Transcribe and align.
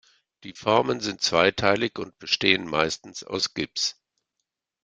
Die 0.43 0.55
Formen 0.55 0.99
sind 0.99 1.21
zweiteilig 1.21 1.99
und 1.99 2.17
bestehen 2.17 2.65
meistens 2.65 3.23
aus 3.23 3.53
Gips. 3.53 4.01